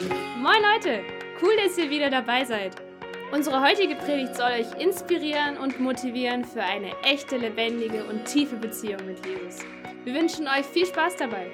[0.00, 1.00] Moin Leute,
[1.42, 2.76] cool, dass ihr wieder dabei seid.
[3.32, 9.04] Unsere heutige Predigt soll euch inspirieren und motivieren für eine echte, lebendige und tiefe Beziehung
[9.06, 9.58] mit Jesus.
[10.04, 11.50] Wir wünschen euch viel Spaß dabei.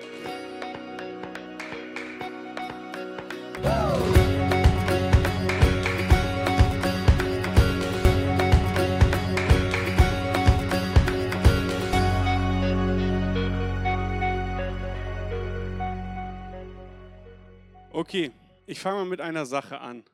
[18.14, 18.30] Okay,
[18.66, 20.04] ich fange mal mit einer Sache an.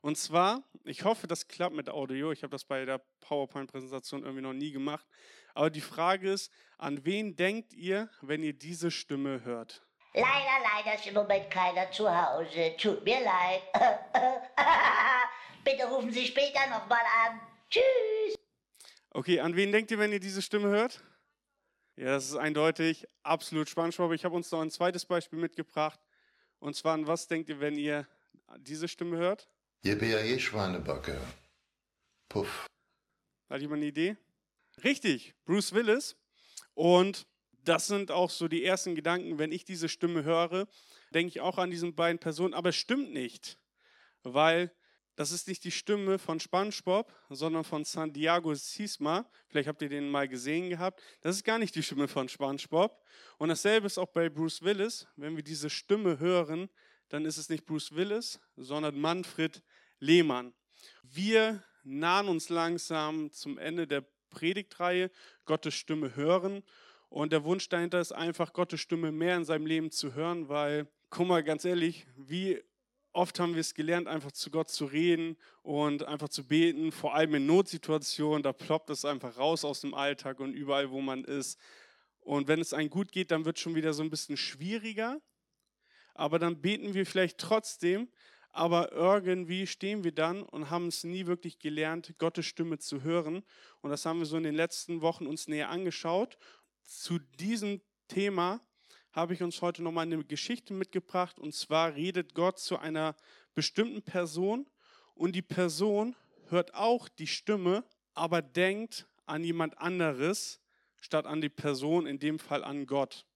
[0.00, 2.32] Und zwar, ich hoffe, das klappt mit Audio.
[2.32, 5.06] Ich habe das bei der PowerPoint-Präsentation irgendwie noch nie gemacht.
[5.52, 9.82] Aber die Frage ist, an wen denkt ihr, wenn ihr diese Stimme hört?
[10.14, 12.74] Leider, leider ist im Moment keiner zu Hause.
[12.78, 13.60] Tut mir leid.
[15.62, 17.38] Bitte rufen Sie später nochmal an.
[17.68, 18.34] Tschüss.
[19.10, 21.04] Okay, an wen denkt ihr, wenn ihr diese Stimme hört?
[21.96, 24.12] Ja, das ist eindeutig absolut SpongeBob.
[24.12, 26.00] Ich habe uns noch ein zweites Beispiel mitgebracht.
[26.62, 28.06] Und zwar, an was denkt ihr, wenn ihr
[28.58, 29.48] diese Stimme hört?
[29.82, 31.20] Yippie Schweinebacke.
[32.28, 32.66] Puff.
[33.50, 34.16] Hat jemand eine Idee?
[34.84, 36.16] Richtig, Bruce Willis.
[36.74, 37.26] Und
[37.64, 40.68] das sind auch so die ersten Gedanken, wenn ich diese Stimme höre,
[41.12, 42.54] denke ich auch an diesen beiden Personen.
[42.54, 43.58] Aber es stimmt nicht,
[44.22, 44.70] weil
[45.14, 49.28] das ist nicht die Stimme von SpongeBob, sondern von Santiago Sisma.
[49.48, 51.02] Vielleicht habt ihr den mal gesehen gehabt.
[51.20, 52.98] Das ist gar nicht die Stimme von SpongeBob.
[53.38, 55.06] Und dasselbe ist auch bei Bruce Willis.
[55.16, 56.70] Wenn wir diese Stimme hören,
[57.10, 59.62] dann ist es nicht Bruce Willis, sondern Manfred
[59.98, 60.54] Lehmann.
[61.02, 65.10] Wir nahen uns langsam zum Ende der Predigtreihe,
[65.44, 66.62] Gottes Stimme hören.
[67.10, 70.88] Und der Wunsch dahinter ist einfach, Gottes Stimme mehr in seinem Leben zu hören, weil,
[71.10, 72.62] guck mal, ganz ehrlich, wie
[73.12, 77.14] oft haben wir es gelernt, einfach zu Gott zu reden und einfach zu beten, vor
[77.14, 81.24] allem in Notsituationen, da ploppt es einfach raus aus dem Alltag und überall, wo man
[81.24, 81.58] ist.
[82.20, 85.20] Und wenn es einem gut geht, dann wird es schon wieder so ein bisschen schwieriger.
[86.14, 88.08] Aber dann beten wir vielleicht trotzdem,
[88.50, 93.42] aber irgendwie stehen wir dann und haben es nie wirklich gelernt, Gottes Stimme zu hören.
[93.80, 96.36] Und das haben wir so in den letzten Wochen uns näher angeschaut.
[96.84, 98.60] Zu diesem Thema
[99.12, 101.38] habe ich uns heute nochmal eine Geschichte mitgebracht.
[101.38, 103.14] Und zwar redet Gott zu einer
[103.54, 104.66] bestimmten Person
[105.14, 106.16] und die Person
[106.48, 107.84] hört auch die Stimme,
[108.14, 110.60] aber denkt an jemand anderes
[111.00, 113.26] statt an die Person, in dem Fall an Gott.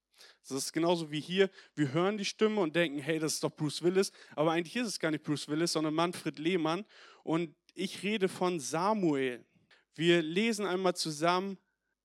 [0.41, 1.49] Das ist genauso wie hier.
[1.75, 4.11] Wir hören die Stimme und denken, hey, das ist doch Bruce Willis.
[4.35, 6.85] Aber eigentlich ist es gar nicht Bruce Willis, sondern Manfred Lehmann.
[7.23, 9.45] Und ich rede von Samuel.
[9.93, 11.57] Wir lesen einmal zusammen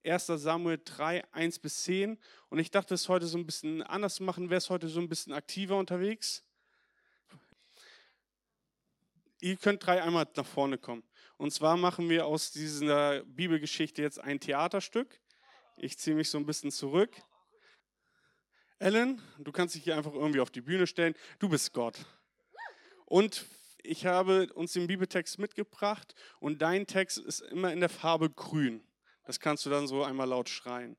[0.05, 0.27] 1.
[0.27, 2.19] Samuel 3, 1 bis 10.
[2.49, 4.51] Und ich dachte, es heute so ein bisschen anders zu machen.
[4.51, 6.45] Wäre es heute so ein bisschen aktiver unterwegs?
[9.41, 11.03] Ihr könnt drei einmal nach vorne kommen.
[11.37, 15.21] Und zwar machen wir aus dieser Bibelgeschichte jetzt ein Theaterstück.
[15.77, 17.21] Ich ziehe mich so ein bisschen zurück.
[18.79, 21.15] Ellen, du kannst dich hier einfach irgendwie auf die Bühne stellen.
[21.41, 22.05] Du bist Gott.
[23.05, 23.47] Und
[23.83, 28.85] ich habe uns den Bibeltext mitgebracht und dein Text ist immer in der Farbe grün.
[29.25, 30.97] Das kannst du dann so einmal laut schreien.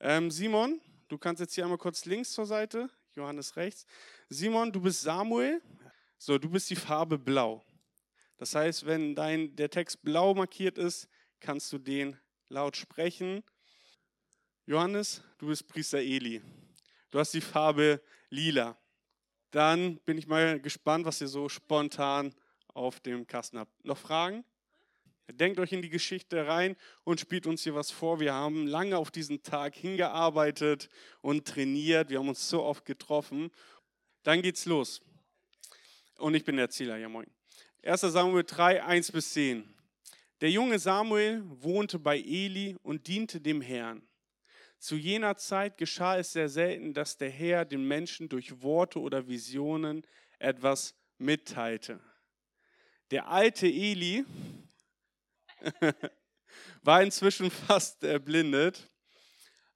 [0.00, 3.84] Ähm, Simon, du kannst jetzt hier einmal kurz links zur Seite, Johannes rechts.
[4.28, 5.60] Simon, du bist Samuel.
[6.18, 7.64] So, du bist die Farbe blau.
[8.38, 11.08] Das heißt, wenn dein, der Text blau markiert ist,
[11.40, 12.18] kannst du den
[12.48, 13.44] laut sprechen.
[14.66, 16.42] Johannes, du bist Priester Eli.
[17.10, 18.76] Du hast die Farbe lila.
[19.50, 22.34] Dann bin ich mal gespannt, was ihr so spontan
[22.68, 23.84] auf dem Kasten habt.
[23.84, 24.44] Noch Fragen?
[25.30, 26.74] Denkt euch in die Geschichte rein
[27.04, 28.18] und spielt uns hier was vor.
[28.18, 30.88] Wir haben lange auf diesen Tag hingearbeitet
[31.20, 32.08] und trainiert.
[32.08, 33.50] Wir haben uns so oft getroffen.
[34.22, 35.02] Dann geht's los.
[36.16, 37.26] Und ich bin der Erzähler, ja moin.
[37.82, 38.00] 1.
[38.00, 39.68] Samuel 3, 1 bis 10.
[40.40, 44.02] Der junge Samuel wohnte bei Eli und diente dem Herrn.
[44.78, 49.26] Zu jener Zeit geschah es sehr selten, dass der Herr den Menschen durch Worte oder
[49.26, 50.06] Visionen
[50.38, 52.00] etwas mitteilte.
[53.10, 54.24] Der alte Eli
[56.82, 58.88] war inzwischen fast erblindet.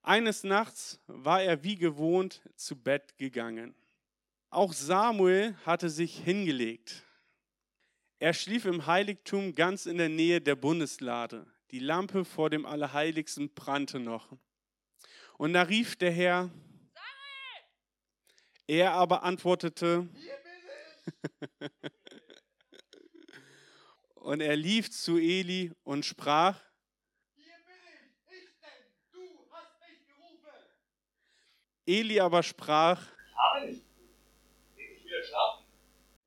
[0.03, 3.75] Eines Nachts war er wie gewohnt zu Bett gegangen.
[4.51, 7.05] Auch Samuel hatte sich hingelegt.
[8.19, 11.47] Er schlief im Heiligtum ganz in der Nähe der Bundeslade.
[11.71, 14.37] Die Lampe vor dem Allerheiligsten brannte noch.
[15.39, 16.51] Und da rief der Herr,
[18.67, 20.09] er aber antwortete,
[24.23, 26.61] Und er lief zu Eli und sprach,
[27.35, 27.75] Hier bin
[28.31, 29.21] ich, ich denn, du
[29.51, 30.49] hast mich gerufen.
[31.87, 33.05] Eli aber sprach,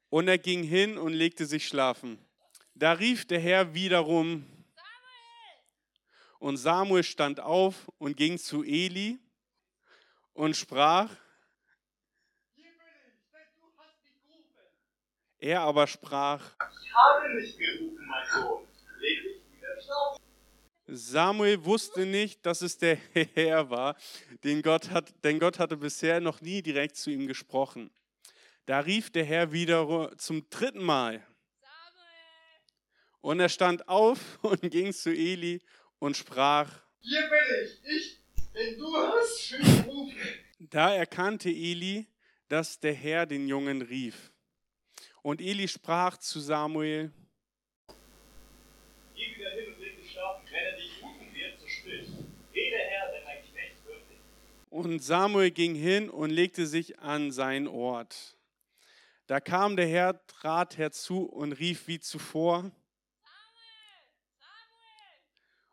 [0.09, 2.19] und er ging hin und legte sich schlafen.
[2.73, 4.45] Da rief der Herr wiederum,
[6.39, 9.19] und Samuel stand auf und ging zu Eli
[10.33, 11.09] und sprach,
[12.55, 14.67] Hier bin ich, denn du hast mich gerufen.
[15.39, 16.41] Er aber sprach,
[16.81, 18.67] Ich habe nicht gerufen, mein Sohn.
[18.99, 20.21] Leg dich wieder schlafen.
[20.87, 22.95] Samuel wusste nicht, dass es der
[23.33, 23.95] Herr war,
[24.43, 27.91] den Gott hat, denn Gott hatte bisher noch nie direkt zu ihm gesprochen.
[28.65, 31.25] Da rief der Herr wieder zum dritten Mal.
[33.21, 35.61] Und er stand auf und ging zu Eli
[35.99, 36.69] und sprach.
[36.99, 37.81] Hier bin ich.
[37.83, 38.21] Ich,
[38.53, 40.17] denn du hast mich gerufen.
[40.59, 42.07] Da erkannte Eli,
[42.47, 44.31] dass der Herr den Jungen rief.
[45.25, 47.11] Und Eli sprach zu Samuel,
[49.15, 50.45] Geh wieder hin und leg dich schlafen.
[50.51, 52.09] Wenn er dich rufen wird, so sprich.
[52.53, 53.77] Rede Herr, denn mein Knecht
[54.07, 54.19] dich.
[54.69, 58.37] Und Samuel ging hin und legte sich an seinen Ort.
[59.25, 62.69] Da kam der Herr, trat herzu und rief wie zuvor.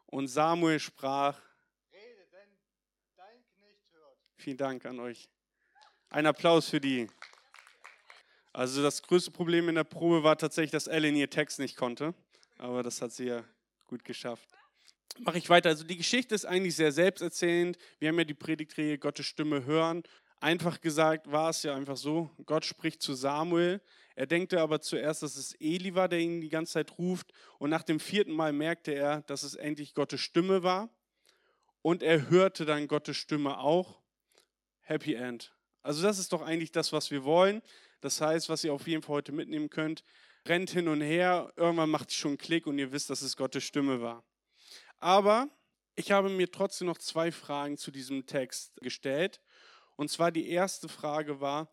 [0.06, 1.38] Und Samuel sprach,
[1.92, 2.48] Rede, denn
[3.18, 4.16] dein Knecht hört.
[4.36, 5.28] vielen Dank an euch.
[6.08, 7.06] Ein Applaus für die.
[8.52, 12.14] Also das größte Problem in der Probe war tatsächlich, dass Ellen ihr Text nicht konnte.
[12.58, 13.44] Aber das hat sie ja
[13.86, 14.48] gut geschafft.
[15.18, 15.70] Mache ich weiter.
[15.70, 17.78] Also die Geschichte ist eigentlich sehr selbsterzählend.
[17.98, 20.02] Wir haben ja die Predigtreihe Gottes Stimme hören.
[20.40, 23.80] Einfach gesagt war es ja einfach so, Gott spricht zu Samuel.
[24.16, 27.32] Er denkte aber zuerst, dass es Eli war, der ihn die ganze Zeit ruft.
[27.58, 30.90] Und nach dem vierten Mal merkte er, dass es endlich Gottes Stimme war.
[31.80, 34.00] Und er hörte dann Gottes Stimme auch.
[34.80, 35.54] Happy End.
[35.82, 37.62] Also das ist doch eigentlich das, was wir wollen.
[38.02, 40.04] Das heißt, was ihr auf jeden Fall heute mitnehmen könnt,
[40.46, 43.36] rennt hin und her, irgendwann macht es schon einen Klick und ihr wisst, dass es
[43.36, 44.24] Gottes Stimme war.
[44.98, 45.48] Aber
[45.94, 49.40] ich habe mir trotzdem noch zwei Fragen zu diesem Text gestellt.
[49.96, 51.72] Und zwar die erste Frage war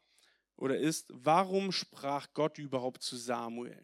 [0.56, 3.84] oder ist, warum sprach Gott überhaupt zu Samuel?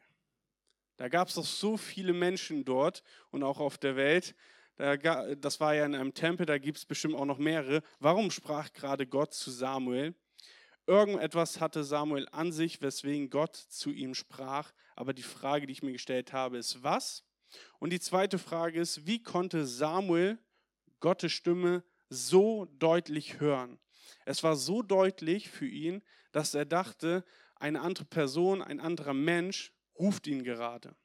[0.97, 3.01] Da gab es doch so viele Menschen dort
[3.31, 4.35] und auch auf der Welt.
[4.77, 7.81] Das war ja in einem Tempel, da gibt es bestimmt auch noch mehrere.
[7.99, 10.13] Warum sprach gerade Gott zu Samuel?
[10.87, 14.71] Irgendetwas hatte Samuel an sich, weswegen Gott zu ihm sprach.
[14.95, 17.23] Aber die Frage, die ich mir gestellt habe, ist was?
[17.79, 20.37] Und die zweite Frage ist, wie konnte Samuel
[20.99, 23.79] Gottes Stimme so deutlich hören?
[24.25, 27.23] Es war so deutlich für ihn, dass er dachte,
[27.55, 30.95] eine andere Person, ein anderer Mensch ruft ihn gerade.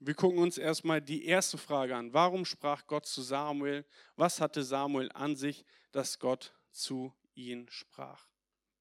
[0.00, 2.12] Wir gucken uns erstmal die erste Frage an.
[2.12, 3.84] Warum sprach Gott zu Samuel?
[4.16, 8.26] Was hatte Samuel an sich, dass Gott zu ihm sprach?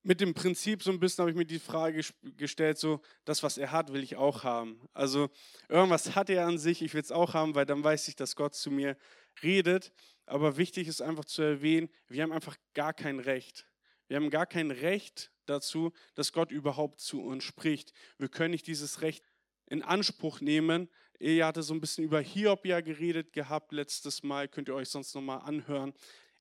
[0.05, 3.41] Mit dem Prinzip so ein bisschen habe ich mir die Frage ges- gestellt, so, das,
[3.41, 4.81] was er hat, will ich auch haben.
[4.93, 5.29] Also
[5.69, 8.35] irgendwas hat er an sich, ich will es auch haben, weil dann weiß ich, dass
[8.35, 8.97] Gott zu mir
[9.41, 9.93] redet.
[10.25, 13.65] Aber wichtig ist einfach zu erwähnen, wir haben einfach gar kein Recht.
[14.07, 17.93] Wir haben gar kein Recht dazu, dass Gott überhaupt zu uns spricht.
[18.17, 19.23] Wir können nicht dieses Recht
[19.67, 20.89] in Anspruch nehmen.
[21.19, 24.89] Ihr hatte so ein bisschen über Hiob ja geredet gehabt letztes Mal, könnt ihr euch
[24.89, 25.93] sonst nochmal anhören.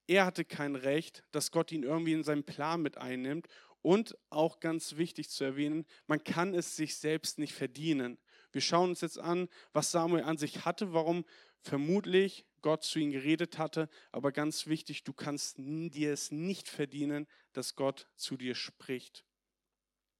[0.07, 3.49] Er hatte kein Recht, dass Gott ihn irgendwie in seinen Plan mit einnimmt.
[3.83, 8.19] Und auch ganz wichtig zu erwähnen, man kann es sich selbst nicht verdienen.
[8.53, 11.25] Wir schauen uns jetzt an, was Samuel an sich hatte, warum
[11.63, 13.89] vermutlich Gott zu ihm geredet hatte.
[14.13, 19.25] Aber ganz wichtig, du kannst dir es nicht verdienen, dass Gott zu dir spricht.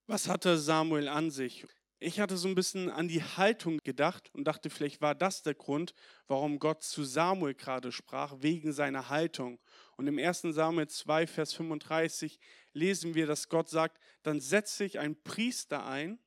[0.07, 1.65] Was hatte Samuel an sich?
[2.05, 5.53] Ich hatte so ein bisschen an die Haltung gedacht und dachte, vielleicht war das der
[5.53, 5.93] Grund,
[6.27, 9.57] warum Gott zu Samuel gerade sprach, wegen seiner Haltung.
[9.95, 10.41] Und im 1.
[10.49, 12.41] Samuel 2, Vers 35
[12.73, 16.19] lesen wir, dass Gott sagt, dann setze ich einen Priester ein,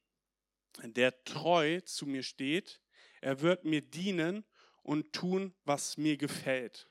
[0.82, 2.80] der treu zu mir steht.
[3.20, 4.46] Er wird mir dienen
[4.82, 6.88] und tun, was mir gefällt.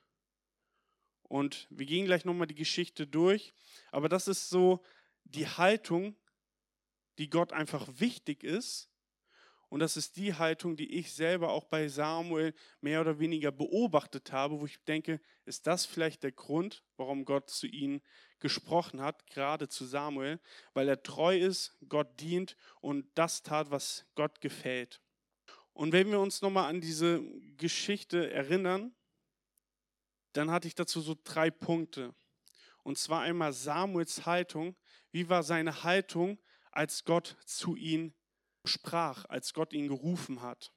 [1.24, 3.52] Und wir gehen gleich nochmal die Geschichte durch.
[3.92, 4.84] Aber das ist so
[5.24, 6.16] die Haltung,
[7.18, 8.90] die Gott einfach wichtig ist.
[9.70, 14.32] Und das ist die Haltung, die ich selber auch bei Samuel mehr oder weniger beobachtet
[14.32, 18.02] habe, wo ich denke, ist das vielleicht der Grund, warum Gott zu ihnen
[18.40, 20.40] gesprochen hat, gerade zu Samuel,
[20.74, 25.02] weil er treu ist, Gott dient und das tat, was Gott gefällt.
[25.74, 27.22] Und wenn wir uns nochmal an diese
[27.58, 28.96] Geschichte erinnern,
[30.34, 32.14] dann hatte ich dazu so drei Punkte.
[32.84, 34.76] Und zwar einmal Samuels Haltung.
[35.12, 36.40] Wie war seine Haltung,
[36.76, 38.14] als Gott zu ihm
[38.66, 40.72] sprach, als Gott ihn gerufen hat?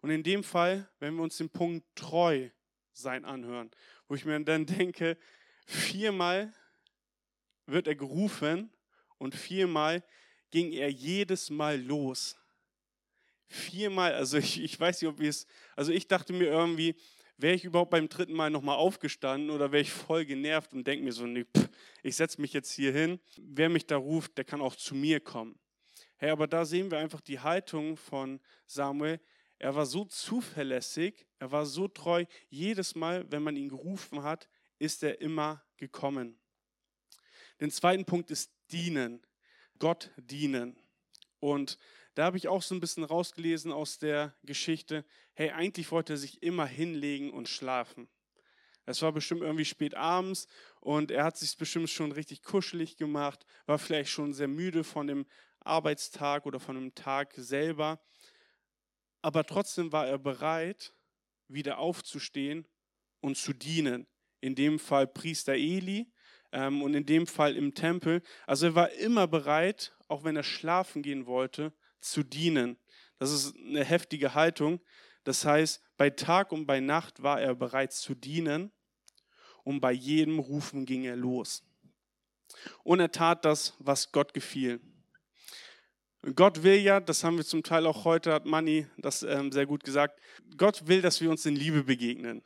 [0.00, 2.50] Und in dem Fall, wenn wir uns den Punkt treu
[2.92, 3.70] sein anhören,
[4.08, 5.16] wo ich mir dann denke,
[5.66, 6.52] viermal
[7.66, 8.70] wird er gerufen
[9.18, 10.04] und viermal
[10.50, 12.36] ging er jedes Mal los.
[13.48, 15.46] Viermal, also ich, ich weiß nicht, ob wir es,
[15.76, 16.96] also ich dachte mir irgendwie,
[17.36, 21.04] wäre ich überhaupt beim dritten Mal nochmal aufgestanden oder wäre ich voll genervt und denke
[21.04, 21.68] mir so, nee, pff,
[22.02, 23.20] ich setze mich jetzt hier hin.
[23.36, 25.58] Wer mich da ruft, der kann auch zu mir kommen.
[26.16, 29.20] Hey, aber da sehen wir einfach die Haltung von Samuel.
[29.58, 32.24] Er war so zuverlässig, er war so treu.
[32.48, 34.48] Jedes Mal, wenn man ihn gerufen hat,
[34.78, 36.38] ist er immer gekommen.
[37.60, 39.24] Den zweiten Punkt ist dienen.
[39.78, 40.76] Gott dienen.
[41.38, 41.78] Und
[42.14, 45.04] da habe ich auch so ein bisschen rausgelesen aus der Geschichte,
[45.34, 48.08] hey, eigentlich wollte er sich immer hinlegen und schlafen.
[48.84, 50.48] Es war bestimmt irgendwie spät abends
[50.80, 55.06] und er hat sich bestimmt schon richtig kuschelig gemacht, war vielleicht schon sehr müde von
[55.06, 55.26] dem
[55.60, 58.00] Arbeitstag oder von dem Tag selber.
[59.22, 60.92] Aber trotzdem war er bereit,
[61.46, 62.66] wieder aufzustehen
[63.20, 64.06] und zu dienen.
[64.40, 66.10] In dem Fall Priester Eli
[66.50, 68.20] ähm, und in dem Fall im Tempel.
[68.46, 72.76] Also er war immer bereit, auch wenn er schlafen gehen wollte, zu dienen.
[73.18, 74.80] Das ist eine heftige Haltung.
[75.24, 78.72] Das heißt, bei Tag und bei Nacht war er bereit zu dienen
[79.64, 81.64] und bei jedem Rufen ging er los.
[82.82, 84.80] Und er tat das, was Gott gefiel.
[86.34, 89.66] Gott will ja, das haben wir zum Teil auch heute, hat Manni das ähm, sehr
[89.66, 90.20] gut gesagt,
[90.56, 92.42] Gott will, dass wir uns in Liebe begegnen.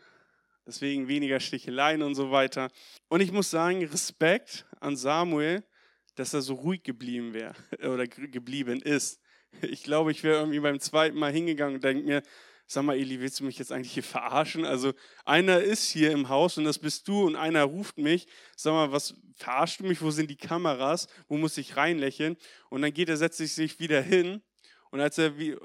[0.66, 2.70] Deswegen weniger Sticheleien und so weiter.
[3.08, 5.62] Und ich muss sagen, Respekt an Samuel,
[6.14, 7.54] dass er so ruhig geblieben wäre
[7.88, 9.20] oder geblieben ist.
[9.62, 12.22] Ich glaube, ich wäre irgendwie beim zweiten Mal hingegangen und denke mir,
[12.66, 14.64] sag mal, Eli, willst du mich jetzt eigentlich hier verarschen?
[14.64, 14.92] Also
[15.24, 18.26] einer ist hier im Haus und das bist du und einer ruft mich.
[18.56, 20.02] Sag mal, was verarscht du mich?
[20.02, 21.06] Wo sind die Kameras?
[21.28, 22.36] Wo muss ich reinlächeln?
[22.68, 24.42] Und dann geht er, setzt sich wieder hin
[24.90, 25.56] und als er, wie,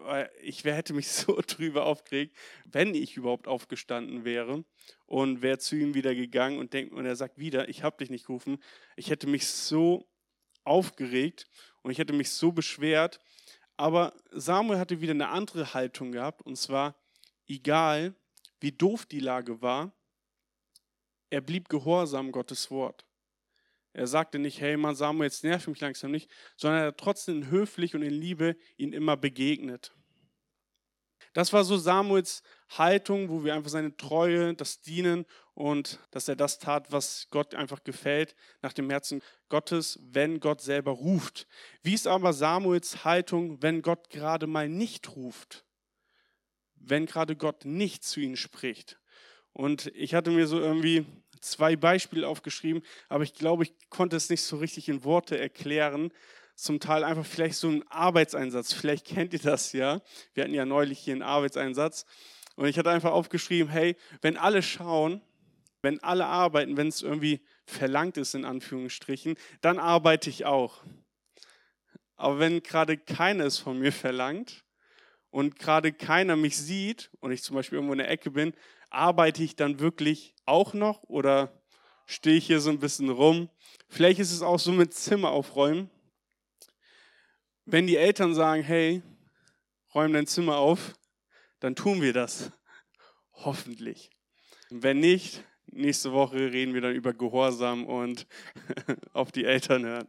[0.41, 4.65] ich hätte mich so drüber aufgeregt, wenn ich überhaupt aufgestanden wäre
[5.05, 8.09] und wäre zu ihm wieder gegangen und denkt, und er sagt wieder, ich habe dich
[8.09, 8.61] nicht gerufen.
[8.95, 10.07] Ich hätte mich so
[10.63, 11.47] aufgeregt
[11.81, 13.19] und ich hätte mich so beschwert.
[13.77, 16.95] Aber Samuel hatte wieder eine andere Haltung gehabt und zwar,
[17.47, 18.15] egal
[18.59, 19.91] wie doof die Lage war,
[21.29, 23.05] er blieb gehorsam Gottes Wort.
[23.93, 27.49] Er sagte nicht, hey Mann, Samuel, jetzt nerv mich langsam nicht, sondern er hat trotzdem
[27.49, 29.93] höflich und in Liebe ihn immer begegnet.
[31.33, 32.43] Das war so Samuels
[32.77, 37.55] Haltung, wo wir einfach seine Treue, das Dienen und dass er das tat, was Gott
[37.55, 41.47] einfach gefällt, nach dem Herzen Gottes, wenn Gott selber ruft.
[41.83, 45.65] Wie ist aber Samuels Haltung, wenn Gott gerade mal nicht ruft?
[46.75, 48.99] Wenn gerade Gott nicht zu ihm spricht?
[49.53, 51.05] Und ich hatte mir so irgendwie
[51.41, 56.11] zwei Beispiele aufgeschrieben, aber ich glaube, ich konnte es nicht so richtig in Worte erklären.
[56.61, 58.71] Zum Teil einfach vielleicht so ein Arbeitseinsatz.
[58.71, 59.99] Vielleicht kennt ihr das ja.
[60.35, 62.05] Wir hatten ja neulich hier einen Arbeitseinsatz.
[62.55, 65.23] Und ich hatte einfach aufgeschrieben, hey, wenn alle schauen,
[65.81, 70.83] wenn alle arbeiten, wenn es irgendwie verlangt ist, in Anführungsstrichen, dann arbeite ich auch.
[72.15, 74.63] Aber wenn gerade keiner es von mir verlangt
[75.31, 78.53] und gerade keiner mich sieht und ich zum Beispiel irgendwo in der Ecke bin,
[78.91, 81.59] arbeite ich dann wirklich auch noch oder
[82.05, 83.49] stehe ich hier so ein bisschen rum?
[83.89, 85.89] Vielleicht ist es auch so mit Zimmer aufräumen.
[87.65, 89.01] Wenn die Eltern sagen, hey,
[89.93, 90.93] räum dein Zimmer auf,
[91.59, 92.51] dann tun wir das.
[93.33, 94.09] Hoffentlich.
[94.69, 98.27] Wenn nicht, nächste Woche reden wir dann über Gehorsam und
[99.13, 100.07] auf die Eltern hören.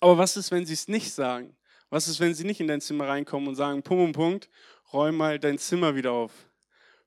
[0.00, 1.56] Aber was ist, wenn sie es nicht sagen?
[1.90, 4.50] Was ist, wenn sie nicht in dein Zimmer reinkommen und sagen, Punkt, Punkt, Punkt,
[4.92, 6.32] räum mal dein Zimmer wieder auf?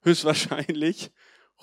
[0.03, 1.11] höchstwahrscheinlich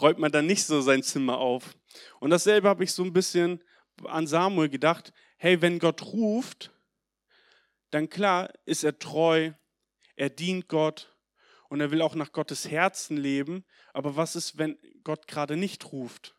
[0.01, 1.77] räumt man dann nicht so sein Zimmer auf.
[2.21, 3.63] Und dasselbe habe ich so ein bisschen
[4.05, 5.13] an Samuel gedacht.
[5.37, 6.73] Hey, wenn Gott ruft,
[7.91, 9.53] dann klar ist er treu,
[10.17, 11.15] er dient Gott
[11.69, 13.65] und er will auch nach Gottes Herzen leben.
[13.93, 16.35] Aber was ist, wenn Gott gerade nicht ruft?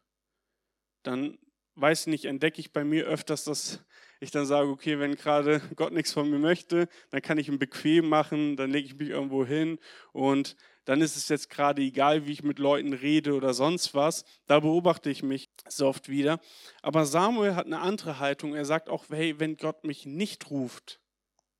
[1.03, 1.37] Dann
[1.75, 3.83] weiß ich nicht, entdecke ich bei mir öfters, dass
[4.19, 7.59] ich dann sage, okay, wenn gerade Gott nichts von mir möchte, dann kann ich ihn
[7.59, 9.79] bequem machen, dann lege ich mich irgendwo hin
[10.11, 14.25] und dann ist es jetzt gerade egal, wie ich mit Leuten rede oder sonst was.
[14.47, 16.39] Da beobachte ich mich so oft wieder.
[16.81, 18.55] Aber Samuel hat eine andere Haltung.
[18.55, 20.99] Er sagt auch, hey, wenn Gott mich nicht ruft,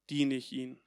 [0.10, 0.80] diene ich ihn.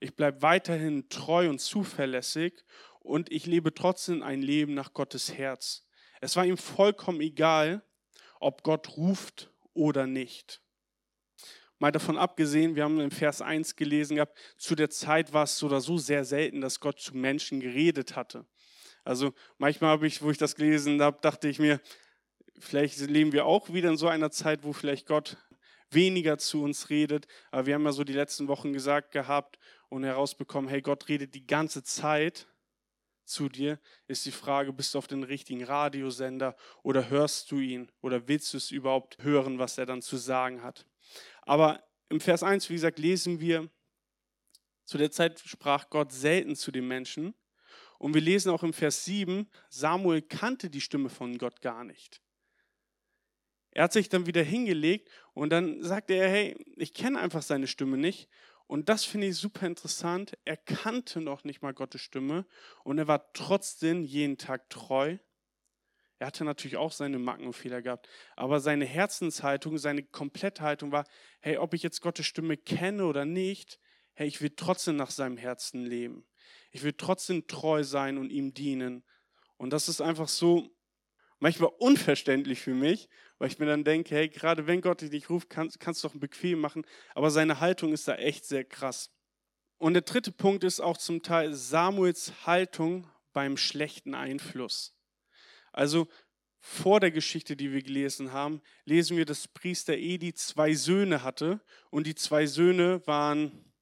[0.00, 2.64] Ich bleibe weiterhin treu und zuverlässig
[3.00, 5.86] und ich lebe trotzdem ein Leben nach Gottes Herz.
[6.20, 7.84] Es war ihm vollkommen egal,
[8.40, 10.62] ob Gott ruft oder nicht.
[11.78, 15.58] Mal davon abgesehen, wir haben im Vers 1 gelesen gehabt, zu der Zeit war es
[15.58, 18.46] so oder so sehr selten, dass Gott zu Menschen geredet hatte.
[19.04, 21.80] Also manchmal habe ich, wo ich das gelesen habe, dachte ich mir,
[22.58, 25.36] vielleicht leben wir auch wieder in so einer Zeit, wo vielleicht Gott
[25.94, 27.26] weniger zu uns redet.
[27.50, 29.58] Aber wir haben ja so die letzten Wochen gesagt gehabt
[29.88, 32.46] und herausbekommen, hey, Gott redet die ganze Zeit
[33.24, 33.78] zu dir.
[34.06, 38.52] Ist die Frage, bist du auf den richtigen Radiosender oder hörst du ihn oder willst
[38.52, 40.86] du es überhaupt hören, was er dann zu sagen hat?
[41.42, 43.70] Aber im Vers 1, wie gesagt, lesen wir,
[44.84, 47.34] zu der Zeit sprach Gott selten zu den Menschen.
[47.98, 52.20] Und wir lesen auch im Vers 7, Samuel kannte die Stimme von Gott gar nicht.
[53.74, 57.66] Er hat sich dann wieder hingelegt und dann sagte er, hey, ich kenne einfach seine
[57.66, 58.28] Stimme nicht.
[58.66, 60.38] Und das finde ich super interessant.
[60.44, 62.46] Er kannte noch nicht mal Gottes Stimme
[62.82, 65.18] und er war trotzdem jeden Tag treu
[66.18, 71.04] er hatte natürlich auch seine Macken und Fehler gehabt, aber seine Herzenshaltung, seine Kompletthaltung war,
[71.40, 73.80] hey, ob ich jetzt Gottes Stimme kenne oder nicht,
[74.14, 76.24] hey, ich will trotzdem nach seinem Herzen leben.
[76.70, 79.04] Ich will trotzdem treu sein und ihm dienen.
[79.56, 80.73] Und das ist einfach so
[81.44, 85.50] manchmal unverständlich für mich, weil ich mir dann denke, hey, gerade wenn Gott dich ruft,
[85.50, 86.86] kannst, kannst du doch bequem machen.
[87.14, 89.10] Aber seine Haltung ist da echt sehr krass.
[89.76, 94.96] Und der dritte Punkt ist auch zum Teil Samuels Haltung beim schlechten Einfluss.
[95.70, 96.08] Also
[96.60, 101.60] vor der Geschichte, die wir gelesen haben, lesen wir, dass Priester Eli zwei Söhne hatte
[101.90, 103.73] und die zwei Söhne waren,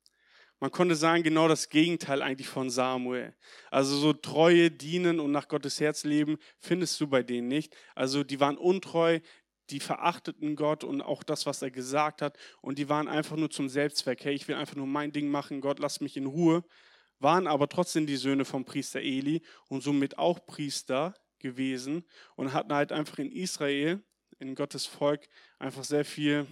[0.63, 3.35] man konnte sagen, genau das Gegenteil eigentlich von Samuel.
[3.73, 7.75] Also so treue Dienen und nach Gottes Herz leben findest du bei denen nicht.
[7.97, 9.19] Also die waren untreu,
[9.71, 13.51] die verachteten Gott und auch das, was er gesagt hat und die waren einfach nur
[13.51, 14.25] zum Selbstzweck.
[14.25, 16.63] Hey, ich will einfach nur mein Ding machen, Gott, lass mich in Ruhe.
[17.19, 22.05] Waren aber trotzdem die Söhne vom Priester Eli und somit auch Priester gewesen
[22.37, 24.01] und hatten halt einfach in Israel,
[24.39, 25.29] in Gottes Volk,
[25.59, 26.47] einfach sehr viel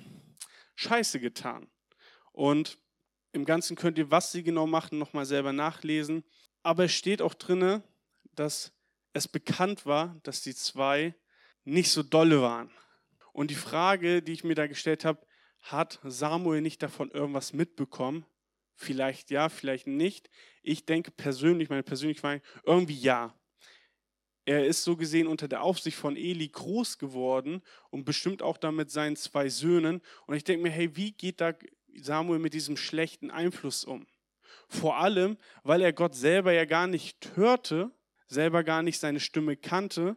[0.74, 1.68] Scheiße getan.
[2.32, 2.76] Und
[3.32, 6.24] im Ganzen könnt ihr, was sie genau machen, nochmal selber nachlesen.
[6.62, 7.82] Aber es steht auch drinne,
[8.34, 8.72] dass
[9.12, 11.14] es bekannt war, dass die zwei
[11.64, 12.70] nicht so dolle waren.
[13.32, 15.24] Und die Frage, die ich mir da gestellt habe,
[15.60, 18.24] hat Samuel nicht davon irgendwas mitbekommen?
[18.74, 20.30] Vielleicht ja, vielleicht nicht.
[20.62, 23.34] Ich denke persönlich, meine persönliche Meinung, irgendwie ja.
[24.46, 28.90] Er ist so gesehen unter der Aufsicht von Eli groß geworden und bestimmt auch damit
[28.90, 30.00] seinen zwei Söhnen.
[30.26, 31.52] Und ich denke mir, hey, wie geht da
[31.96, 34.06] Samuel mit diesem schlechten Einfluss um?
[34.68, 37.90] Vor allem, weil er Gott selber ja gar nicht hörte,
[38.28, 40.16] selber gar nicht seine Stimme kannte,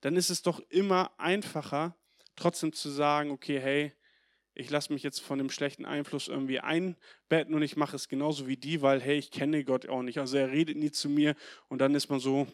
[0.00, 1.96] dann ist es doch immer einfacher,
[2.36, 3.92] trotzdem zu sagen, okay, hey,
[4.54, 8.48] ich lasse mich jetzt von dem schlechten Einfluss irgendwie einbetten und ich mache es genauso
[8.48, 10.18] wie die, weil, hey, ich kenne Gott auch nicht.
[10.18, 11.36] Also er redet nie zu mir
[11.68, 12.48] und dann ist man so,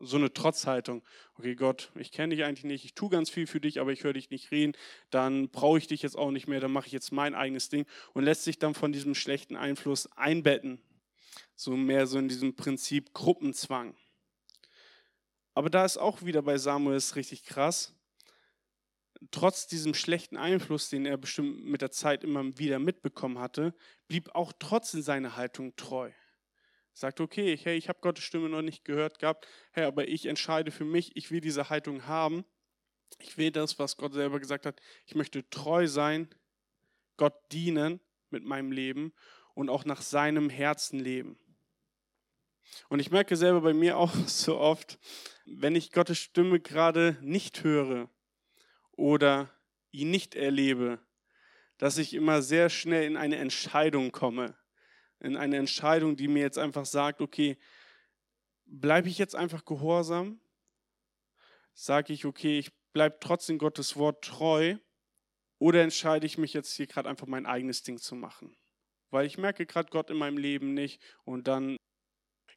[0.00, 1.02] so eine Trotzhaltung.
[1.34, 4.02] Okay, Gott, ich kenne dich eigentlich nicht, ich tue ganz viel für dich, aber ich
[4.02, 4.72] höre dich nicht reden,
[5.10, 7.86] dann brauche ich dich jetzt auch nicht mehr, dann mache ich jetzt mein eigenes Ding
[8.14, 10.80] und lässt sich dann von diesem schlechten Einfluss einbetten.
[11.54, 13.94] So mehr so in diesem Prinzip Gruppenzwang.
[15.54, 17.94] Aber da ist auch wieder bei Samuel richtig krass.
[19.30, 23.74] Trotz diesem schlechten Einfluss, den er bestimmt mit der Zeit immer wieder mitbekommen hatte,
[24.08, 26.10] blieb auch trotzdem seine Haltung treu.
[26.92, 30.70] Sagt, okay, hey, ich habe Gottes Stimme noch nicht gehört gehabt, hey, aber ich entscheide
[30.70, 32.44] für mich, ich will diese Haltung haben.
[33.18, 34.80] Ich will das, was Gott selber gesagt hat.
[35.06, 36.28] Ich möchte treu sein,
[37.16, 38.00] Gott dienen
[38.30, 39.12] mit meinem Leben
[39.54, 41.38] und auch nach seinem Herzen leben.
[42.88, 44.98] Und ich merke selber bei mir auch so oft,
[45.44, 48.08] wenn ich Gottes Stimme gerade nicht höre
[48.92, 49.50] oder
[49.90, 51.00] ihn nicht erlebe,
[51.78, 54.54] dass ich immer sehr schnell in eine Entscheidung komme
[55.20, 57.58] in eine Entscheidung, die mir jetzt einfach sagt, okay,
[58.64, 60.40] bleibe ich jetzt einfach gehorsam?
[61.74, 64.76] Sage ich, okay, ich bleibe trotzdem Gottes Wort treu?
[65.58, 68.56] Oder entscheide ich mich jetzt hier gerade einfach mein eigenes Ding zu machen?
[69.10, 71.76] Weil ich merke gerade Gott in meinem Leben nicht und dann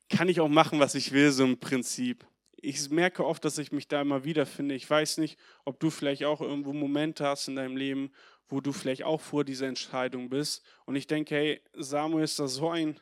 [0.09, 2.25] kann ich auch machen, was ich will, so im Prinzip.
[2.55, 4.75] Ich merke oft, dass ich mich da immer wiederfinde.
[4.75, 8.13] Ich weiß nicht, ob du vielleicht auch irgendwo Momente hast in deinem Leben,
[8.53, 10.63] wo du vielleicht auch vor dieser Entscheidung bist.
[10.85, 12.99] Und ich denke, hey, Samuel ist da so ein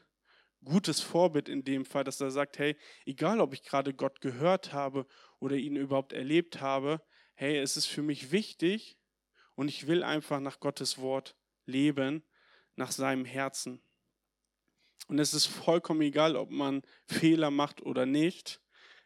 [0.63, 4.71] gutes Vorbild in dem Fall, dass er sagt, hey, egal ob ich gerade Gott gehört
[4.71, 5.05] habe
[5.39, 7.01] oder ihn überhaupt erlebt habe,
[7.33, 8.97] hey, es ist für mich wichtig
[9.55, 11.35] und ich will einfach nach Gottes Wort
[11.65, 12.23] leben,
[12.77, 13.81] nach seinem Herzen.
[15.09, 18.61] Und es ist vollkommen egal, ob man Fehler macht oder nicht.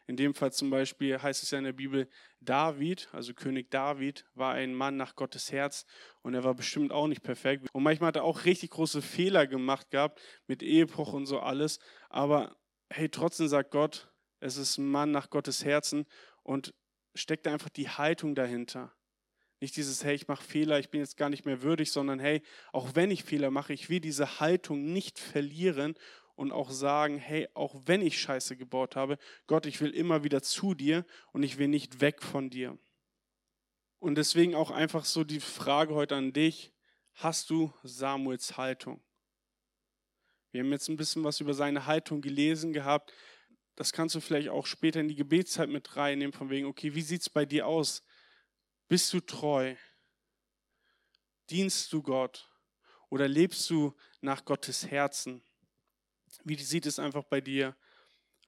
[0.06, 2.08] In dem Fall zum Beispiel heißt es ja in der Bibel,
[2.40, 5.84] David, also König David, war ein Mann nach Gottes Herz
[6.22, 7.66] und er war bestimmt auch nicht perfekt.
[7.72, 11.80] Und manchmal hat er auch richtig große Fehler gemacht gehabt mit Ehebruch und so alles.
[12.08, 12.56] Aber
[12.88, 16.06] hey, trotzdem sagt Gott, es ist ein Mann nach Gottes Herzen
[16.44, 16.72] und
[17.14, 18.92] steckt einfach die Haltung dahinter.
[19.60, 22.42] Nicht dieses, hey, ich mache Fehler, ich bin jetzt gar nicht mehr würdig, sondern hey,
[22.72, 25.94] auch wenn ich Fehler mache, ich will diese Haltung nicht verlieren
[26.36, 30.42] und auch sagen, hey, auch wenn ich Scheiße gebaut habe, Gott, ich will immer wieder
[30.42, 32.78] zu dir und ich will nicht weg von dir.
[33.98, 36.72] Und deswegen auch einfach so die Frage heute an dich,
[37.14, 39.02] hast du Samuels Haltung?
[40.52, 43.12] Wir haben jetzt ein bisschen was über seine Haltung gelesen gehabt.
[43.74, 47.02] Das kannst du vielleicht auch später in die Gebetszeit mit reinnehmen, von wegen, okay, wie
[47.02, 48.02] sieht es bei dir aus?
[48.88, 49.74] Bist du treu?
[51.48, 52.50] Dienst du Gott?
[53.08, 55.42] Oder lebst du nach Gottes Herzen?
[56.46, 57.74] Wie sieht es einfach bei dir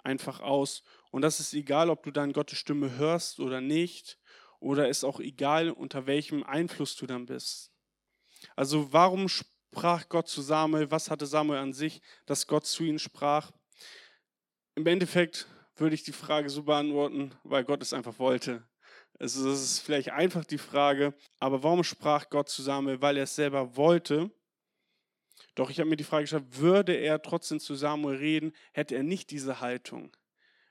[0.05, 0.85] einfach aus?
[1.11, 4.19] Und das ist egal, ob du dann Gottes Stimme hörst oder nicht,
[4.61, 7.73] oder ist auch egal, unter welchem Einfluss du dann bist.
[8.55, 10.91] Also warum sprach Gott zu Samuel?
[10.93, 13.51] Was hatte Samuel an sich, dass Gott zu ihm sprach?
[14.77, 18.65] Im Endeffekt würde ich die Frage so beantworten, weil Gott es einfach wollte.
[19.19, 23.03] Also das ist vielleicht einfach die Frage, aber warum sprach Gott zu Samuel?
[23.03, 24.31] Weil er es selber wollte
[25.59, 29.03] Doch ich habe mir die Frage gestellt, würde er trotzdem zu Samuel reden, hätte er
[29.03, 30.17] nicht diese Haltung?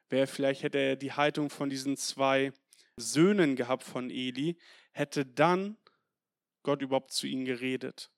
[0.08, 2.54] Wäre vielleicht hätte er die Haltung von diesen zwei
[2.96, 4.58] Söhnen gehabt von Eli,
[4.94, 5.76] hätte dann
[6.64, 8.12] Gott überhaupt zu ihnen geredet?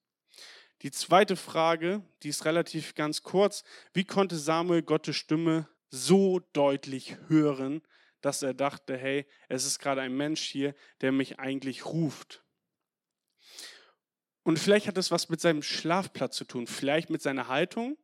[0.83, 3.63] Die zweite Frage, die ist relativ ganz kurz.
[3.93, 7.81] Wie konnte Samuel Gottes Stimme so deutlich hören,
[8.21, 12.43] dass er dachte, hey, es ist gerade ein Mensch hier, der mich eigentlich ruft?
[14.49, 17.99] Und vielleicht hat es was mit seinem Schlafplatz zu tun, vielleicht mit seiner Haltung,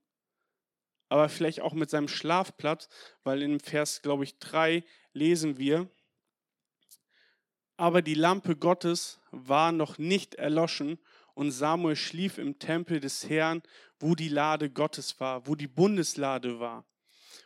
[1.09, 2.87] aber vielleicht auch mit seinem Schlafplatz,
[3.23, 5.89] weil in Vers, glaube ich, 3 lesen wir,
[7.77, 10.99] aber die Lampe Gottes war noch nicht erloschen
[11.33, 13.63] und Samuel schlief im Tempel des Herrn,
[13.99, 16.85] wo die Lade Gottes war, wo die Bundeslade war.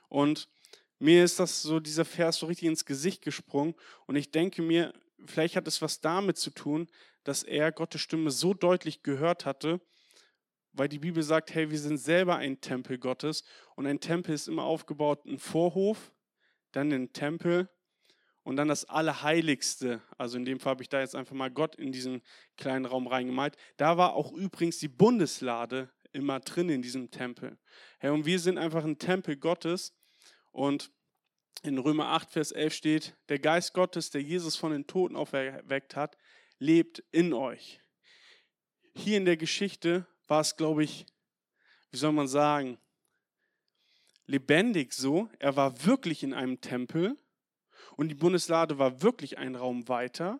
[0.09, 0.49] Und
[0.97, 3.75] mir ist das so, dieser Vers so richtig ins Gesicht gesprungen
[4.07, 4.93] und ich denke mir,
[5.25, 6.87] vielleicht hat es was damit zu tun,
[7.23, 9.81] dass er Gottes Stimme so deutlich gehört hatte,
[10.73, 13.43] weil die Bibel sagt, hey, wir sind selber ein Tempel Gottes
[13.75, 16.11] und ein Tempel ist immer aufgebaut, ein Vorhof,
[16.71, 17.69] dann ein Tempel
[18.43, 21.75] und dann das Allerheiligste, also in dem Fall habe ich da jetzt einfach mal Gott
[21.75, 22.21] in diesen
[22.57, 23.57] kleinen Raum reingemalt.
[23.77, 27.57] Da war auch übrigens die Bundeslade immer drin in diesem Tempel.
[27.99, 29.93] Hey, und wir sind einfach ein Tempel Gottes
[30.51, 30.91] und
[31.63, 35.95] in Römer 8, Vers 11 steht, der Geist Gottes, der Jesus von den Toten auferweckt
[35.95, 36.17] hat,
[36.57, 37.79] lebt in euch.
[38.95, 41.05] Hier in der Geschichte war es, glaube ich,
[41.91, 42.77] wie soll man sagen,
[44.25, 45.29] lebendig so.
[45.39, 47.17] Er war wirklich in einem Tempel
[47.97, 50.39] und die Bundeslade war wirklich ein Raum weiter.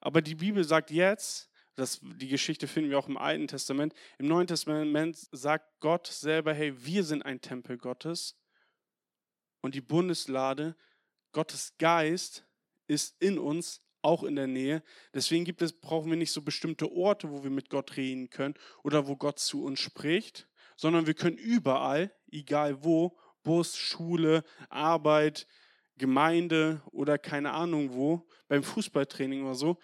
[0.00, 4.28] Aber die Bibel sagt jetzt, das, die Geschichte finden wir auch im Alten Testament, im
[4.28, 8.36] Neuen Testament sagt Gott selber, hey, wir sind ein Tempel Gottes
[9.64, 10.76] und die Bundeslade,
[11.32, 12.44] Gottes Geist
[12.86, 14.82] ist in uns, auch in der Nähe.
[15.14, 18.56] Deswegen gibt es, brauchen wir nicht so bestimmte Orte, wo wir mit Gott reden können
[18.82, 25.46] oder wo Gott zu uns spricht, sondern wir können überall, egal wo, Bus, Schule, Arbeit,
[25.96, 29.78] Gemeinde oder keine Ahnung wo, beim Fußballtraining oder so.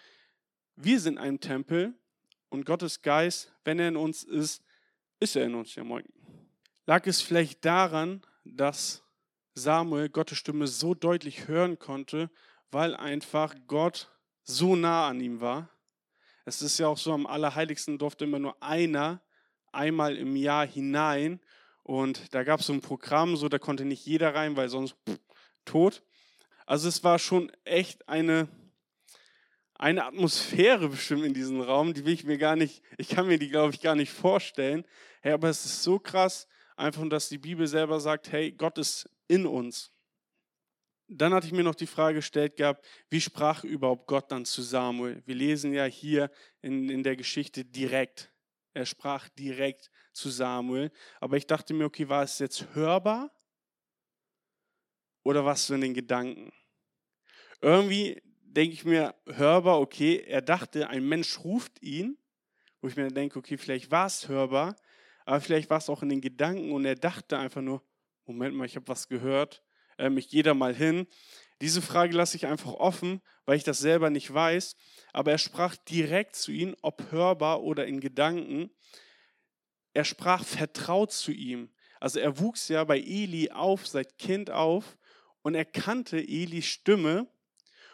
[0.77, 1.95] Wir sind ein Tempel
[2.51, 4.63] und Gottes Geist, wenn er in uns ist,
[5.21, 6.05] ist er in uns, ja moin.
[6.85, 9.03] Lag es vielleicht daran, dass
[9.61, 12.31] Samuel Gottes Stimme so deutlich hören konnte,
[12.71, 14.11] weil einfach Gott
[14.43, 15.69] so nah an ihm war?
[16.47, 19.23] Es ist ja auch so, am Allerheiligsten durfte immer nur einer
[19.71, 21.41] einmal im Jahr hinein
[21.83, 24.97] und da gab es so ein Programm, so da konnte nicht jeder rein, weil sonst
[25.09, 25.19] pff,
[25.65, 26.03] tot.
[26.67, 28.49] Also es war schon echt eine,
[29.75, 33.39] eine Atmosphäre bestimmt in diesem Raum, die will ich mir gar nicht, ich kann mir
[33.39, 34.85] die, glaube ich, gar nicht vorstellen.
[35.21, 39.09] Hey, aber es ist so krass, einfach, dass die Bibel selber sagt, hey, Gott ist
[39.31, 39.93] in uns.
[41.07, 44.63] Dann hatte ich mir noch die Frage gestellt gehabt, wie sprach überhaupt Gott dann zu
[44.63, 45.23] Samuel?
[45.25, 46.31] Wir lesen ja hier
[46.63, 48.33] in, in der Geschichte direkt.
[48.75, 50.91] Er sprach direkt zu Samuel.
[51.21, 53.31] Aber ich dachte mir, okay, war es jetzt hörbar
[55.23, 56.53] oder was so in den Gedanken?
[57.61, 62.19] Irgendwie denke ich mir, hörbar, okay, er dachte, ein Mensch ruft ihn,
[62.81, 64.77] wo ich mir denke, okay, vielleicht war es hörbar,
[65.25, 67.83] aber vielleicht war es auch in den Gedanken und er dachte einfach nur,
[68.31, 69.63] Moment mal, ich habe was gehört,
[69.99, 71.07] ähm, ich gehe da mal hin.
[71.61, 74.77] Diese Frage lasse ich einfach offen, weil ich das selber nicht weiß,
[75.13, 78.71] aber er sprach direkt zu ihm, ob hörbar oder in Gedanken.
[79.93, 81.75] Er sprach vertraut zu ihm.
[81.99, 84.97] Also er wuchs ja bei Eli auf, seit Kind auf
[85.43, 87.29] und er kannte Elis Stimme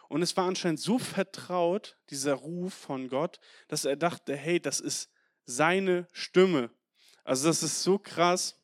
[0.08, 4.80] und es war anscheinend so vertraut, dieser Ruf von Gott, dass er dachte, hey, das
[4.80, 5.10] ist
[5.44, 6.70] seine Stimme.
[7.24, 8.60] Also das ist so krass.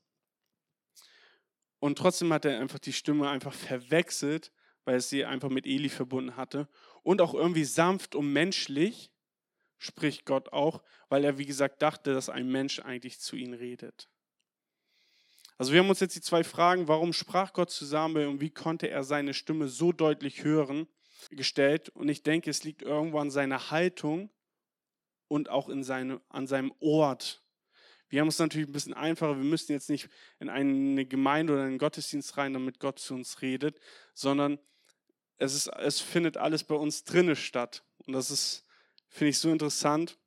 [1.82, 4.52] Und trotzdem hat er einfach die Stimme einfach verwechselt,
[4.84, 6.68] weil es sie einfach mit Eli verbunden hatte.
[7.02, 9.10] Und auch irgendwie sanft und menschlich
[9.78, 14.08] spricht Gott auch, weil er, wie gesagt, dachte, dass ein Mensch eigentlich zu ihm redet.
[15.58, 18.50] Also wir haben uns jetzt die zwei Fragen, warum sprach Gott zu Samuel und wie
[18.50, 20.86] konnte er seine Stimme so deutlich hören,
[21.30, 21.88] gestellt.
[21.88, 24.30] Und ich denke, es liegt irgendwo an seiner Haltung
[25.26, 27.41] und auch in seine, an seinem Ort,
[28.12, 29.38] wir haben es natürlich ein bisschen einfacher.
[29.38, 33.40] Wir müssen jetzt nicht in eine Gemeinde oder einen Gottesdienst rein, damit Gott zu uns
[33.40, 33.80] redet,
[34.12, 34.58] sondern
[35.38, 37.82] es, ist, es findet alles bei uns drinnen statt.
[38.06, 38.66] Und das ist,
[39.08, 40.18] finde ich, so interessant.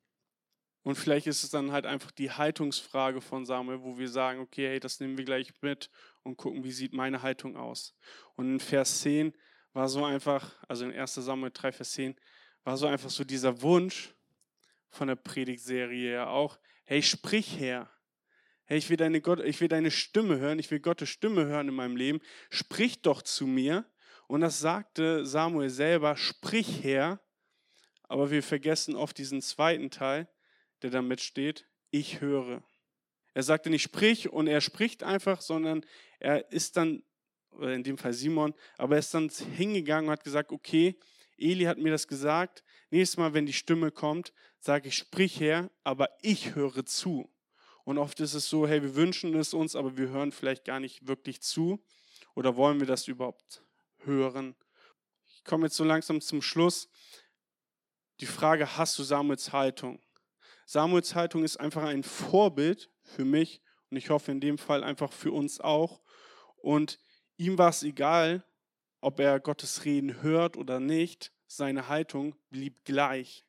[0.82, 4.66] Und vielleicht ist es dann halt einfach die Haltungsfrage von Samuel, wo wir sagen, okay,
[4.66, 5.88] hey, das nehmen wir gleich mit
[6.24, 7.94] und gucken, wie sieht meine Haltung aus.
[8.34, 9.32] Und in Vers 10
[9.74, 12.16] war so einfach, also in 1 Samuel 3, Vers 10,
[12.64, 14.12] war so einfach so dieser Wunsch
[14.88, 17.90] von der Predigtserie ja auch, hey, sprich her.
[18.64, 21.68] Hey, ich will, deine Gott, ich will deine Stimme hören, ich will Gottes Stimme hören
[21.68, 22.20] in meinem Leben.
[22.50, 23.84] Sprich doch zu mir.
[24.26, 27.20] Und das sagte Samuel selber, sprich her.
[28.08, 30.28] Aber wir vergessen oft diesen zweiten Teil,
[30.82, 32.62] der damit steht, ich höre.
[33.34, 35.84] Er sagte nicht sprich und er spricht einfach, sondern
[36.18, 37.02] er ist dann,
[37.50, 40.98] oder in dem Fall Simon, aber er ist dann hingegangen und hat gesagt, okay,
[41.36, 45.70] Eli hat mir das gesagt, nächstes Mal, wenn die Stimme kommt, sage ich, sprich her,
[45.84, 47.32] aber ich höre zu.
[47.84, 50.80] Und oft ist es so, hey, wir wünschen es uns, aber wir hören vielleicht gar
[50.80, 51.84] nicht wirklich zu.
[52.34, 53.64] Oder wollen wir das überhaupt
[53.98, 54.56] hören?
[55.34, 56.88] Ich komme jetzt so langsam zum Schluss.
[58.20, 60.00] Die Frage, hast du Samuels Haltung?
[60.64, 65.12] Samuels Haltung ist einfach ein Vorbild für mich und ich hoffe in dem Fall einfach
[65.12, 66.00] für uns auch.
[66.56, 66.98] Und
[67.36, 68.44] ihm war es egal,
[69.00, 73.44] ob er Gottes Reden hört oder nicht, seine Haltung blieb gleich.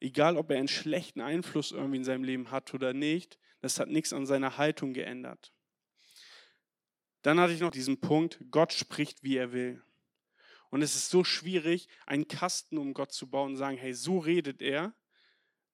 [0.00, 3.88] Egal, ob er einen schlechten Einfluss irgendwie in seinem Leben hat oder nicht, das hat
[3.88, 5.52] nichts an seiner Haltung geändert.
[7.22, 9.82] Dann hatte ich noch diesen Punkt, Gott spricht, wie er will.
[10.70, 14.18] Und es ist so schwierig, einen Kasten um Gott zu bauen und sagen, hey, so
[14.18, 14.94] redet er.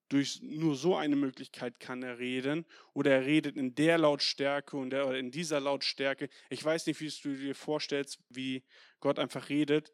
[0.09, 2.67] Durch nur so eine Möglichkeit kann er reden.
[2.93, 6.29] Oder er redet in der Lautstärke und in dieser Lautstärke.
[6.51, 8.63] Ich weiß nicht, wie du dir vorstellst, wie
[9.01, 9.93] Gott einfach redet.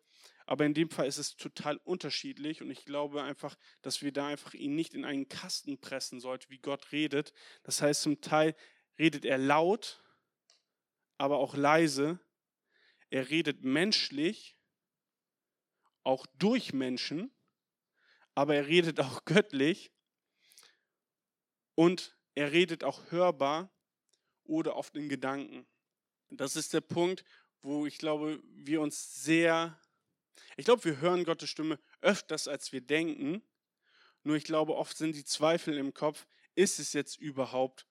[0.48, 4.28] Aber in dem Fall ist es total unterschiedlich und ich glaube einfach, dass wir da
[4.28, 7.34] einfach ihn nicht in einen Kasten pressen sollten, wie Gott redet.
[7.64, 8.56] Das heißt, zum Teil
[8.98, 10.02] redet er laut,
[11.18, 12.18] aber auch leise.
[13.10, 14.56] Er redet menschlich,
[16.02, 17.30] auch durch Menschen,
[18.34, 19.92] aber er redet auch göttlich
[21.74, 23.70] und er redet auch hörbar
[24.44, 25.66] oder oft in Gedanken.
[26.30, 27.22] Das ist der Punkt,
[27.60, 29.78] wo ich glaube, wir uns sehr
[30.56, 33.42] ich glaube, wir hören Gottes Stimme öfters, als wir denken.
[34.22, 37.86] Nur ich glaube, oft sind die Zweifel im Kopf, ist es jetzt überhaupt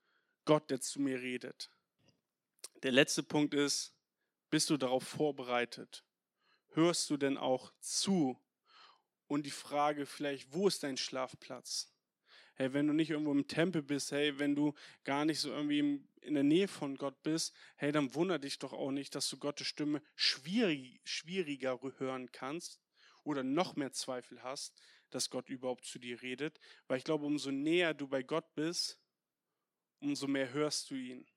[0.45, 1.71] Gott, der zu mir redet?
[2.83, 3.93] Der letzte Punkt ist,
[4.49, 6.03] bist du darauf vorbereitet?
[6.73, 8.39] Hörst du denn auch zu?
[9.27, 11.93] Und die Frage vielleicht, wo ist dein Schlafplatz?
[12.55, 16.03] Hey, wenn du nicht irgendwo im Tempel bist, hey, wenn du gar nicht so irgendwie
[16.27, 19.37] in der Nähe von Gott bist, hey, dann wundere dich doch auch nicht, dass du
[19.37, 22.81] Gottes Stimme schwierig, schwieriger hören kannst
[23.23, 26.59] oder noch mehr Zweifel hast, dass Gott überhaupt zu dir redet.
[26.87, 28.99] Weil ich glaube, umso näher du bei Gott bist,
[29.99, 31.27] umso mehr hörst du ihn.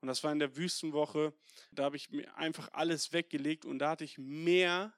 [0.00, 1.32] Und das war in der Wüstenwoche,
[1.72, 4.94] da habe ich mir einfach alles weggelegt und da hatte ich mehr,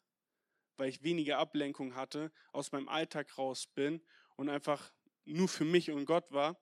[0.77, 4.03] weil ich weniger Ablenkung hatte, aus meinem Alltag raus bin
[4.37, 4.93] und einfach
[5.25, 6.61] nur für mich und Gott war,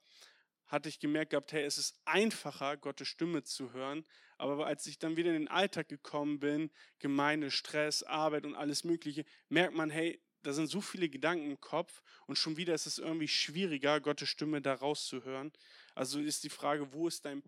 [0.67, 4.05] hatte ich gemerkt gehabt, hey, es ist einfacher, Gottes Stimme zu hören.
[4.39, 8.85] Aber als ich dann wieder in den Alltag gekommen bin, Gemeinde, Stress, Arbeit und alles
[8.85, 12.87] Mögliche, merkt man, hey, da sind so viele Gedanken im Kopf und schon wieder ist
[12.87, 15.53] es irgendwie schwieriger, Gottes Stimme da rauszuhören.
[15.95, 17.43] Also ist die Frage, wo ist dein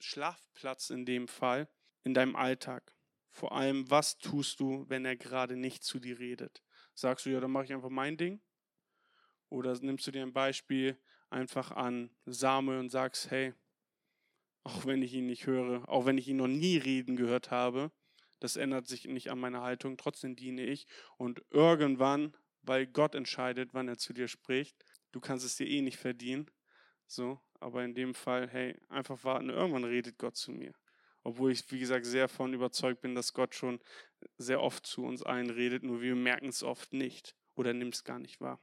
[0.00, 1.68] Schlafplatz in dem Fall,
[2.04, 2.94] in deinem Alltag?
[3.30, 6.62] Vor allem, was tust du, wenn er gerade nicht zu dir redet?
[6.94, 8.42] Sagst du, ja, dann mache ich einfach mein Ding?
[9.48, 10.98] Oder nimmst du dir ein Beispiel
[11.30, 13.54] einfach an Samuel und sagst, hey,
[14.64, 17.90] auch wenn ich ihn nicht höre, auch wenn ich ihn noch nie reden gehört habe,
[18.40, 20.86] das ändert sich nicht an meiner Haltung, trotzdem diene ich.
[21.16, 25.80] Und irgendwann, weil Gott entscheidet, wann er zu dir spricht, du kannst es dir eh
[25.80, 26.50] nicht verdienen.
[27.06, 30.74] So, aber in dem Fall, hey, einfach warten, irgendwann redet Gott zu mir.
[31.24, 33.80] Obwohl ich, wie gesagt, sehr von überzeugt bin, dass Gott schon
[34.36, 38.04] sehr oft zu uns allen redet, nur wir merken es oft nicht oder nehmen es
[38.04, 38.60] gar nicht wahr.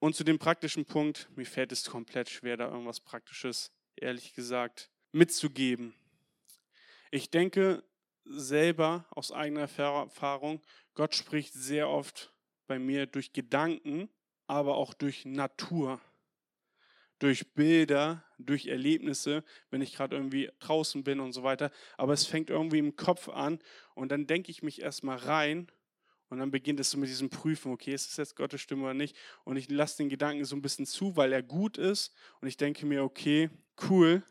[0.00, 4.90] Und zu dem praktischen Punkt, mir fällt es komplett schwer, da irgendwas Praktisches, ehrlich gesagt,
[5.12, 5.94] mitzugeben.
[7.10, 7.84] Ich denke
[8.24, 10.62] selber aus eigener Erfahrung,
[10.94, 12.32] Gott spricht sehr oft
[12.66, 14.08] bei mir durch Gedanken,
[14.46, 16.00] aber auch durch Natur,
[17.18, 21.70] durch Bilder, durch Erlebnisse, wenn ich gerade irgendwie draußen bin und so weiter.
[21.98, 23.58] Aber es fängt irgendwie im Kopf an
[23.94, 25.70] und dann denke ich mich erstmal rein
[26.30, 28.94] und dann beginnt es so mit diesem Prüfen, okay, ist es jetzt Gottes Stimme oder
[28.94, 29.16] nicht?
[29.44, 32.14] Und ich lasse den Gedanken so ein bisschen zu, weil er gut ist.
[32.40, 33.50] Und ich denke mir, okay,
[33.88, 34.22] cool,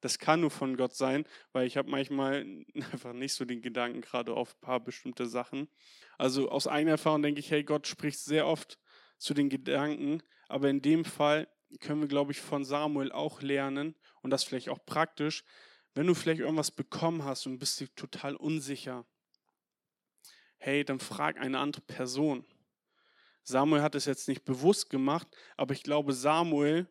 [0.00, 2.46] das kann nur von Gott sein, weil ich habe manchmal
[2.92, 5.68] einfach nicht so den Gedanken gerade auf ein paar bestimmte Sachen.
[6.16, 8.78] Also aus eigener Erfahrung denke ich, hey, Gott spricht sehr oft
[9.18, 11.48] zu den Gedanken, aber in dem Fall
[11.80, 15.44] können wir, glaube ich, von Samuel auch lernen und das vielleicht auch praktisch,
[15.94, 19.06] wenn du vielleicht irgendwas bekommen hast und bist dir total unsicher,
[20.62, 22.44] hey, dann frag eine andere Person.
[23.42, 26.86] Samuel hat es jetzt nicht bewusst gemacht, aber ich glaube, Samuel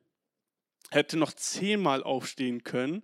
[0.90, 3.04] hätte noch zehnmal aufstehen können,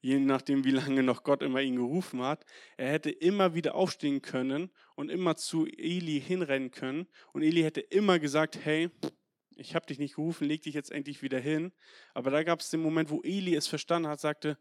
[0.00, 2.44] je nachdem, wie lange noch Gott immer ihn gerufen hat.
[2.76, 7.08] Er hätte immer wieder aufstehen können und immer zu Eli hinrennen können.
[7.32, 8.90] Und Eli hätte immer gesagt, hey,
[9.56, 11.72] ich habe dich nicht gerufen, leg dich jetzt endlich wieder hin.
[12.14, 14.58] Aber da gab es den Moment, wo Eli es verstanden hat, sagte,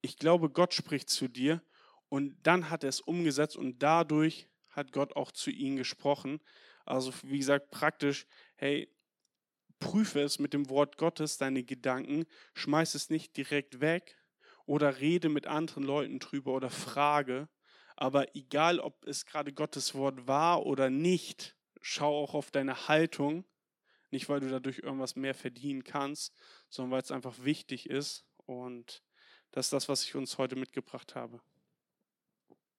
[0.00, 1.62] ich glaube, Gott spricht zu dir
[2.08, 6.40] und dann hat er es umgesetzt und dadurch hat Gott auch zu ihm gesprochen.
[6.84, 8.90] Also wie gesagt, praktisch, hey,
[9.78, 14.16] prüfe es mit dem Wort Gottes, deine Gedanken, schmeiß es nicht direkt weg
[14.66, 17.48] oder rede mit anderen Leuten drüber oder frage.
[17.96, 23.44] Aber egal, ob es gerade Gottes Wort war oder nicht, schau auch auf deine Haltung.
[24.10, 26.32] Nicht, weil du dadurch irgendwas mehr verdienen kannst,
[26.70, 28.24] sondern weil es einfach wichtig ist.
[28.36, 29.02] Und
[29.50, 31.40] das ist das, was ich uns heute mitgebracht habe.